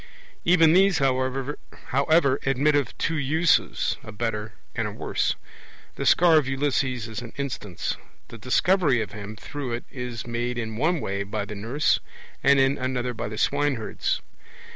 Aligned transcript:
Even 0.45 0.73
these, 0.73 0.97
however, 0.97 2.39
admit 2.43 2.73
of 2.73 2.97
two 2.97 3.17
uses, 3.19 3.97
a 4.03 4.11
better 4.11 4.53
and 4.75 4.87
a 4.87 4.91
worse; 4.91 5.35
the 5.93 6.07
scar 6.07 6.37
of 6.39 6.47
Ulysses 6.47 7.07
is 7.07 7.21
an 7.21 7.33
instance; 7.37 7.97
the 8.29 8.39
Discovery 8.39 8.99
of 9.03 9.11
him 9.11 9.35
through 9.35 9.73
it 9.73 9.83
is 9.91 10.25
made 10.25 10.57
in 10.57 10.75
one 10.75 11.01
way 11.01 11.21
by 11.21 11.45
the 11.45 11.53
nurse 11.53 11.99
and 12.43 12.59
in 12.59 12.79
another 12.79 13.13
by 13.13 13.27
the 13.27 13.37
swineherds. 13.37 14.21